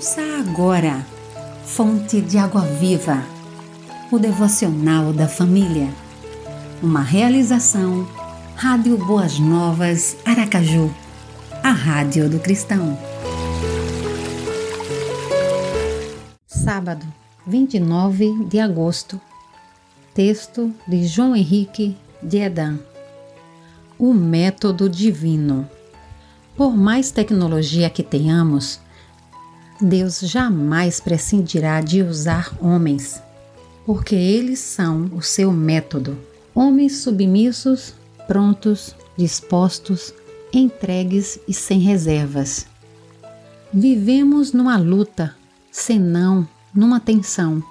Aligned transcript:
Ouça 0.00 0.22
agora, 0.38 1.06
Fonte 1.62 2.22
de 2.22 2.38
Água 2.38 2.62
Viva, 2.62 3.22
o 4.10 4.18
devocional 4.18 5.12
da 5.12 5.28
família. 5.28 5.92
Uma 6.82 7.02
realização, 7.02 8.08
Rádio 8.56 8.96
Boas 8.96 9.38
Novas, 9.38 10.16
Aracaju, 10.24 10.90
a 11.62 11.70
Rádio 11.70 12.30
do 12.30 12.40
Cristão. 12.40 12.98
Sábado, 16.46 17.04
29 17.46 18.46
de 18.46 18.58
agosto. 18.58 19.20
Texto 20.14 20.72
de 20.88 21.06
João 21.06 21.36
Henrique 21.36 21.94
de 22.22 22.38
Edan. 22.38 22.78
O 23.98 24.14
método 24.14 24.88
divino. 24.88 25.68
Por 26.56 26.74
mais 26.74 27.10
tecnologia 27.10 27.90
que 27.90 28.02
tenhamos, 28.02 28.80
Deus 29.80 30.20
jamais 30.20 31.00
prescindirá 31.00 31.80
de 31.80 32.02
usar 32.02 32.52
homens, 32.60 33.22
porque 33.86 34.14
eles 34.14 34.58
são 34.58 35.10
o 35.14 35.22
seu 35.22 35.50
método. 35.52 36.18
Homens 36.54 36.98
submissos, 36.98 37.94
prontos, 38.26 38.94
dispostos, 39.16 40.12
entregues 40.52 41.38
e 41.48 41.54
sem 41.54 41.78
reservas. 41.78 42.66
Vivemos 43.72 44.52
numa 44.52 44.76
luta, 44.76 45.34
senão 45.70 46.46
numa 46.74 47.00
tensão, 47.00 47.62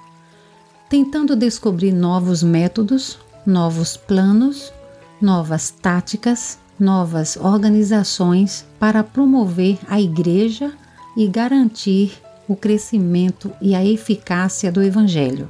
tentando 0.90 1.36
descobrir 1.36 1.92
novos 1.92 2.42
métodos, 2.42 3.20
novos 3.46 3.96
planos, 3.96 4.74
novas 5.22 5.70
táticas, 5.70 6.58
novas 6.80 7.38
organizações 7.38 8.66
para 8.80 9.04
promover 9.04 9.78
a 9.88 10.02
igreja 10.02 10.74
e 11.20 11.28
garantir 11.28 12.14
o 12.48 12.56
crescimento 12.56 13.52
e 13.62 13.76
a 13.76 13.86
eficácia 13.86 14.72
do 14.72 14.82
Evangelho. 14.82 15.50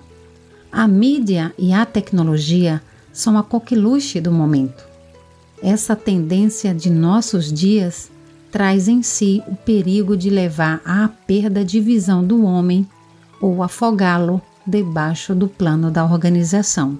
A 0.71 0.87
mídia 0.87 1.53
e 1.59 1.71
a 1.71 1.85
tecnologia 1.85 2.81
são 3.13 3.37
a 3.37 3.43
coqueluche 3.43 4.19
do 4.19 4.31
momento. 4.31 4.83
Essa 5.61 5.95
tendência 5.95 6.73
de 6.73 6.89
nossos 6.89 7.53
dias 7.53 8.09
traz 8.51 8.87
em 8.87 9.03
si 9.03 9.43
o 9.47 9.55
perigo 9.55 10.17
de 10.17 10.31
levar 10.31 10.81
à 10.83 11.07
perda 11.07 11.63
de 11.63 11.79
visão 11.79 12.25
do 12.25 12.43
homem 12.43 12.87
ou 13.39 13.61
afogá-lo 13.61 14.41
debaixo 14.65 15.35
do 15.35 15.47
plano 15.47 15.91
da 15.91 16.03
organização. 16.03 16.97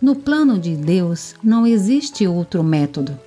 No 0.00 0.14
plano 0.14 0.56
de 0.56 0.76
Deus 0.76 1.34
não 1.42 1.66
existe 1.66 2.28
outro 2.28 2.62
método. 2.62 3.18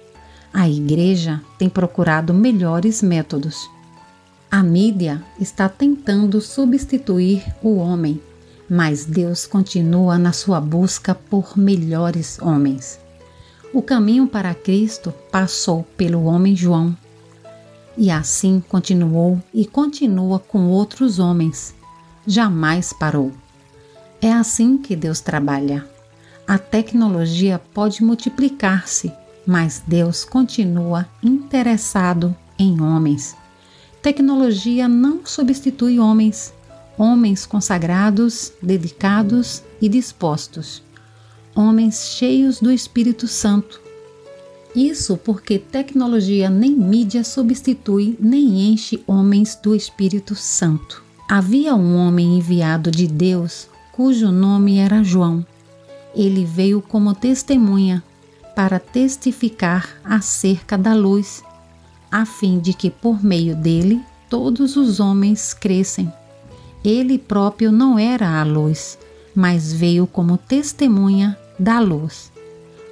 A 0.54 0.70
Igreja 0.70 1.42
tem 1.58 1.68
procurado 1.68 2.34
melhores 2.34 3.02
métodos 3.02 3.70
a 4.52 4.64
mídia 4.64 5.24
está 5.40 5.70
tentando 5.70 6.42
substituir 6.42 7.46
o 7.62 7.76
homem, 7.76 8.20
mas 8.68 9.06
Deus 9.06 9.46
continua 9.46 10.18
na 10.18 10.32
sua 10.32 10.60
busca 10.60 11.14
por 11.14 11.56
melhores 11.56 12.40
homens. 12.42 13.00
O 13.72 13.84
caminho 13.84 14.26
para 14.26 14.56
Cristo 14.56 15.14
passou 15.32 15.84
pelo 15.96 16.24
homem 16.24 16.56
João, 16.56 16.98
e 17.96 18.10
assim 18.10 18.64
continuou 18.68 19.40
e 19.54 19.66
continua 19.66 20.40
com 20.40 20.70
outros 20.70 21.20
homens. 21.20 21.76
Jamais 22.26 22.92
parou. 22.92 23.32
É 24.20 24.34
assim 24.34 24.78
que 24.78 24.96
Deus 24.96 25.20
trabalha. 25.20 25.88
A 26.48 26.58
tecnologia 26.58 27.62
pode 27.72 28.04
multiplicar-se, 28.04 29.12
mas 29.46 29.84
Deus 29.86 30.26
continua 30.26 31.06
interessado 31.22 32.36
em 32.58 32.82
homens. 32.82 33.36
Tecnologia 34.02 34.88
não 34.88 35.26
substitui 35.26 36.00
homens, 36.00 36.54
homens 36.98 37.46
consagrados, 37.46 38.54
dedicados 38.62 39.62
e 39.82 39.90
dispostos, 39.90 40.82
homens 41.54 42.16
cheios 42.16 42.62
do 42.62 42.72
Espírito 42.72 43.28
Santo. 43.28 43.82
Isso 44.74 45.18
porque 45.18 45.60
tecnologia 45.60 46.50
nem 46.50 46.72
mídia 46.72 47.26
substitui 47.26 48.16
nem 48.22 48.72
enche 48.72 49.04
homens 49.06 49.60
do 49.62 49.76
Espírito 49.76 50.34
Santo. 50.34 51.04
Havia 51.28 51.76
um 51.76 51.98
homem 51.98 52.38
enviado 52.38 52.90
de 52.90 53.06
Deus 53.06 53.68
cujo 53.92 54.32
nome 54.32 54.78
era 54.78 55.04
João. 55.04 55.46
Ele 56.16 56.46
veio 56.46 56.82
como 56.82 57.14
testemunha 57.14 58.02
para 58.56 58.80
testificar 58.80 59.90
acerca 60.06 60.78
da 60.78 60.94
luz 60.94 61.44
a 62.12 62.26
fim 62.26 62.60
de 62.60 62.74
que 62.74 62.90
por 62.90 63.24
meio 63.24 63.56
dele 63.56 64.02
todos 64.30 64.76
os 64.76 65.00
homens 65.00 65.54
crescem. 65.54 66.12
Ele 66.84 67.18
próprio 67.18 67.72
não 67.72 68.00
era 68.00 68.40
a 68.40 68.44
luz, 68.44 68.98
mas 69.36 69.74
veio 69.74 70.08
como 70.08 70.38
testemunha 70.38 71.38
da 71.58 71.80
luz. 71.80 72.32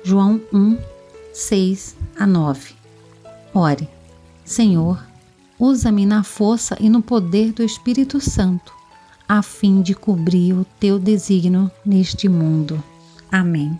João 0.03 0.41
1, 0.53 0.77
6 1.33 1.95
a 2.17 2.25
9. 2.25 2.75
Ore, 3.53 3.87
Senhor, 4.43 5.03
usa-me 5.59 6.05
na 6.05 6.23
força 6.23 6.77
e 6.79 6.89
no 6.89 7.01
poder 7.01 7.51
do 7.51 7.63
Espírito 7.63 8.19
Santo, 8.19 8.73
a 9.27 9.41
fim 9.41 9.81
de 9.81 9.93
cobrir 9.93 10.53
o 10.53 10.65
teu 10.79 10.99
desígnio 10.99 11.71
neste 11.85 12.29
mundo. 12.29 12.81
Amém. 13.31 13.79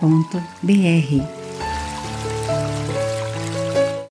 www.radiocultura.br 0.00 1.39